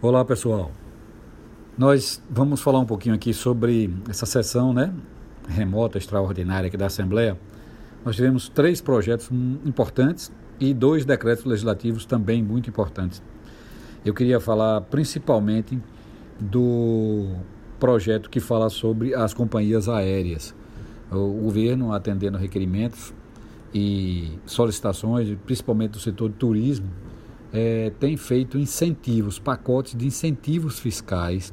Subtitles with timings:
[0.00, 0.72] Olá pessoal,
[1.78, 4.92] nós vamos falar um pouquinho aqui sobre essa sessão né,
[5.48, 7.38] remota, extraordinária aqui da Assembleia.
[8.04, 9.30] Nós tivemos três projetos
[9.64, 13.22] importantes e dois decretos legislativos também muito importantes.
[14.04, 15.78] Eu queria falar principalmente
[16.40, 17.36] do
[17.78, 20.54] projeto que fala sobre as companhias aéreas.
[21.10, 23.14] O governo atendendo requerimentos
[23.72, 26.88] e solicitações, principalmente do setor de turismo,
[27.52, 31.52] é, tem feito incentivos, pacotes de incentivos fiscais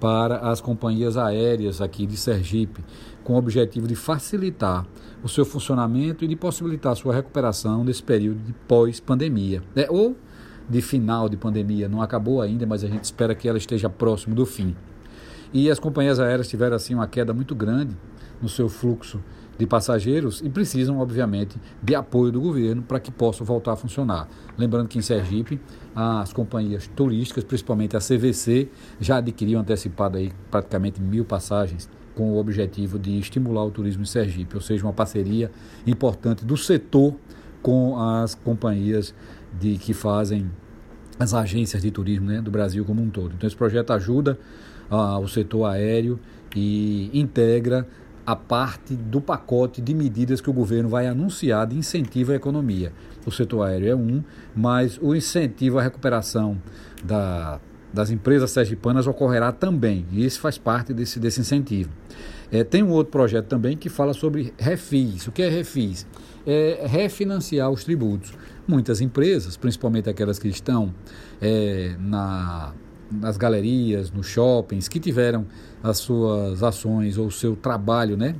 [0.00, 2.84] para as companhias aéreas aqui de Sergipe,
[3.24, 4.86] com o objetivo de facilitar
[5.22, 9.86] o seu funcionamento e de possibilitar a sua recuperação nesse período de pós-pandemia, né?
[9.88, 10.16] ou
[10.68, 11.88] de final de pandemia.
[11.88, 14.76] Não acabou ainda, mas a gente espera que ela esteja próximo do fim.
[15.52, 17.96] E as companhias aéreas tiveram assim uma queda muito grande
[18.42, 19.22] no seu fluxo
[19.58, 24.28] de passageiros e precisam, obviamente, de apoio do governo para que possam voltar a funcionar.
[24.56, 25.60] Lembrando que em Sergipe,
[25.94, 28.68] as companhias turísticas, principalmente a CVC,
[29.00, 34.06] já adquiriu antecipado aí praticamente mil passagens com o objetivo de estimular o turismo em
[34.06, 35.50] Sergipe, ou seja, uma parceria
[35.86, 37.14] importante do setor
[37.62, 39.14] com as companhias
[39.58, 40.50] de que fazem
[41.18, 43.34] as agências de turismo né, do Brasil como um todo.
[43.34, 44.38] Então esse projeto ajuda
[44.90, 46.18] ah, o setor aéreo
[46.54, 47.86] e integra
[48.26, 52.92] a parte do pacote de medidas que o governo vai anunciar de incentivo à economia.
[53.24, 54.22] O setor aéreo é um,
[54.54, 56.60] mas o incentivo à recuperação
[57.04, 57.60] da,
[57.92, 61.90] das empresas sergipanas ocorrerá também, e isso faz parte desse, desse incentivo.
[62.50, 65.26] É, tem um outro projeto também que fala sobre refis.
[65.26, 66.06] O que é refis?
[66.46, 68.32] É refinanciar os tributos.
[68.66, 70.92] Muitas empresas, principalmente aquelas que estão
[71.40, 72.72] é, na
[73.10, 75.46] nas galerias, nos shoppings, que tiveram
[75.82, 78.34] as suas ações ou seu trabalho, né?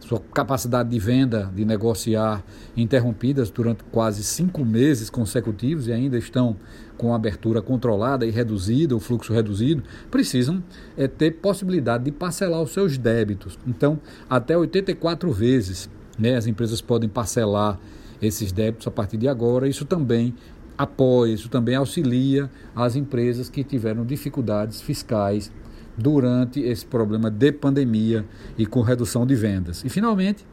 [0.00, 2.44] Sua capacidade de venda, de negociar
[2.76, 6.56] interrompidas durante quase cinco meses consecutivos e ainda estão
[6.96, 10.62] com abertura controlada e reduzida, o fluxo reduzido, precisam
[10.96, 13.58] é, ter possibilidade de parcelar os seus débitos.
[13.66, 13.98] Então,
[14.30, 17.78] até 84 vezes né, as empresas podem parcelar
[18.20, 19.68] esses débitos a partir de agora.
[19.68, 20.34] Isso também
[20.76, 25.50] apoia, isso também auxilia as empresas que tiveram dificuldades fiscais
[25.96, 28.24] durante esse problema de pandemia
[28.58, 29.82] e com redução de vendas.
[29.84, 30.44] E, finalmente,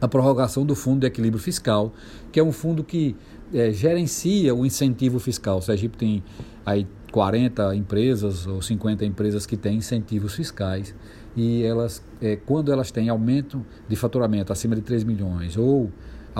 [0.00, 1.92] a prorrogação do Fundo de Equilíbrio Fiscal,
[2.30, 3.16] que é um fundo que
[3.52, 5.58] é, gerencia o incentivo fiscal.
[5.58, 6.22] O Sergipe tem
[6.64, 10.94] aí 40 empresas ou 50 empresas que têm incentivos fiscais
[11.36, 15.90] e elas, é, quando elas têm aumento de faturamento acima de 3 milhões ou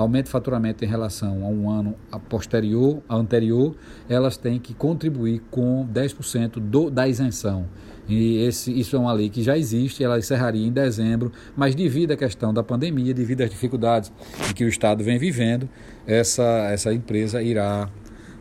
[0.01, 1.95] aumento de faturamento em relação a um ano
[2.29, 3.75] posterior, anterior,
[4.07, 7.67] elas têm que contribuir com 10% do, da isenção.
[8.07, 12.11] E esse, isso é uma lei que já existe, ela encerraria em dezembro, mas devido
[12.11, 14.11] à questão da pandemia, devido às dificuldades
[14.55, 15.69] que o Estado vem vivendo,
[16.07, 17.87] essa, essa empresa irá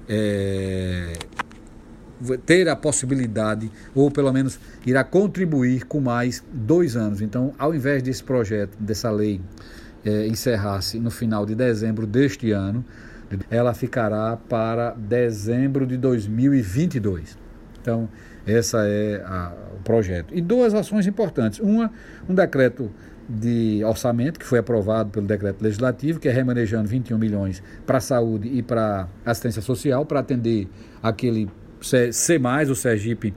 [0.09, 1.13] é,
[2.47, 7.21] ter a possibilidade, ou pelo menos irá contribuir com mais dois anos.
[7.21, 9.41] Então, ao invés desse projeto, dessa lei
[10.05, 12.85] é, encerrar-se no final de dezembro deste ano,
[13.51, 17.37] ela ficará para dezembro de 2022.
[17.81, 18.09] Então,
[18.47, 20.35] essa é a, o projeto.
[20.35, 21.61] E duas ações importantes.
[21.61, 21.91] Uma,
[22.29, 22.91] um decreto
[23.29, 28.01] de orçamento que foi aprovado pelo decreto legislativo, que é remanejando 21 milhões para a
[28.01, 30.67] saúde e para assistência social, para atender
[31.03, 33.35] aquele C, C+, o Sergipe,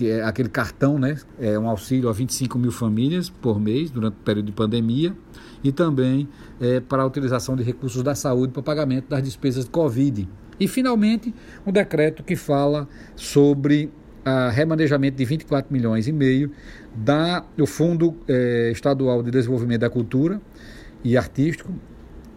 [0.00, 1.18] que é aquele cartão, né?
[1.38, 5.14] É um auxílio a 25 mil famílias por mês durante o período de pandemia
[5.62, 6.26] e também
[6.58, 10.26] é, para a utilização de recursos da saúde para pagamento das despesas de Covid.
[10.58, 11.34] E, finalmente,
[11.66, 13.92] um decreto que fala sobre
[14.24, 16.50] a remanejamento de 24 milhões e meio
[16.94, 20.40] da, do Fundo eh, Estadual de Desenvolvimento da Cultura
[21.04, 21.74] e Artístico,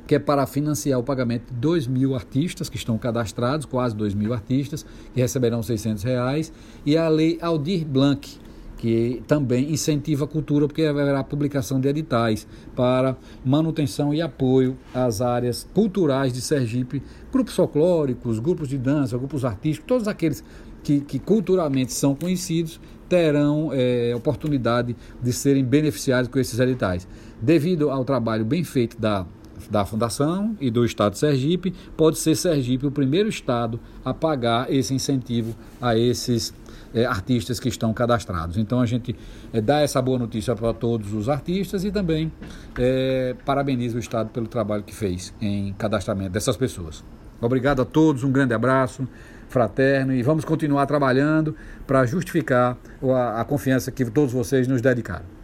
[0.08, 4.14] que é para financiar o pagamento de 2 mil artistas que estão cadastrados, quase 2
[4.14, 6.52] mil artistas, que receberão 600 reais,
[6.86, 8.40] e a Lei Aldir Blanc,
[8.78, 13.16] que também incentiva a cultura, porque haverá publicação de editais para
[13.46, 19.88] manutenção e apoio às áreas culturais de Sergipe, grupos folclóricos, grupos de dança, grupos artísticos,
[19.88, 20.44] todos aqueles
[20.84, 27.08] que, que culturalmente são conhecidos terão é, oportunidade de serem beneficiados com esses editais.
[27.42, 29.26] Devido ao trabalho bem feito da
[29.70, 34.72] da Fundação e do Estado de Sergipe, pode ser Sergipe o primeiro estado a pagar
[34.72, 36.54] esse incentivo a esses
[36.94, 38.58] é, artistas que estão cadastrados.
[38.58, 39.16] Então a gente
[39.52, 42.32] é, dá essa boa notícia para todos os artistas e também
[42.78, 47.04] é, parabeniza o Estado pelo trabalho que fez em cadastramento dessas pessoas.
[47.42, 49.08] Obrigado a todos, um grande abraço
[49.50, 51.56] fraterno e vamos continuar trabalhando
[51.86, 55.43] para justificar a, a confiança que todos vocês nos dedicaram.